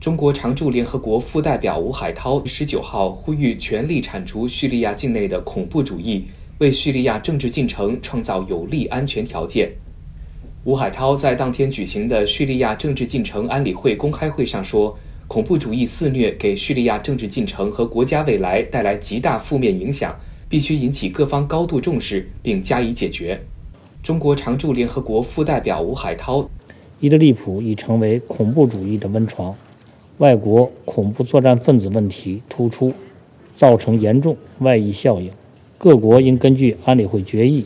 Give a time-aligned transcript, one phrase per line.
[0.00, 6.24] 中国常驻联合国副代表吴海涛十九号呼吁全力铲除叙利亚境内的恐怖主义，
[6.56, 9.70] 为叙利亚政治进程创造有利安全条件。
[10.64, 23.38] 吴海涛在当天举行的叙利亚政治进程安理会公开会上说：“恐怖主义肆虐，给叙利亚政治进程和国家未来带来极大负面影响，必须引起各方高度重视并加以解决。”
[24.02, 26.48] 中国常驻联合国副代表吴海涛
[27.00, 29.54] ：“伊德利卜已成为恐怖主义的温床。”
[30.20, 32.92] 外国恐怖作战分子问题突出，
[33.56, 35.30] 造成严重外溢效应。
[35.78, 37.64] 各国应根据安理会决议，